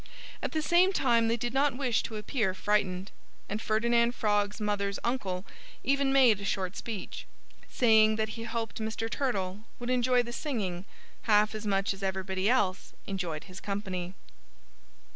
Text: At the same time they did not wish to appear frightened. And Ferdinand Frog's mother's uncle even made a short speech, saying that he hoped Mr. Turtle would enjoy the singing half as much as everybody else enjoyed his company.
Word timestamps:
At 0.41 0.51
the 0.53 0.63
same 0.63 0.91
time 0.93 1.27
they 1.27 1.37
did 1.37 1.53
not 1.53 1.77
wish 1.77 2.01
to 2.01 2.15
appear 2.15 2.55
frightened. 2.55 3.11
And 3.47 3.61
Ferdinand 3.61 4.15
Frog's 4.15 4.59
mother's 4.59 4.97
uncle 5.03 5.45
even 5.83 6.11
made 6.11 6.41
a 6.41 6.43
short 6.43 6.75
speech, 6.75 7.27
saying 7.69 8.15
that 8.15 8.29
he 8.29 8.45
hoped 8.45 8.79
Mr. 8.79 9.07
Turtle 9.07 9.65
would 9.77 9.91
enjoy 9.91 10.23
the 10.23 10.33
singing 10.33 10.85
half 11.29 11.53
as 11.53 11.67
much 11.67 11.93
as 11.93 12.01
everybody 12.01 12.49
else 12.49 12.93
enjoyed 13.05 13.43
his 13.43 13.59
company. 13.59 14.15